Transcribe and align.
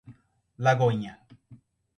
Lagoinha 0.57 1.13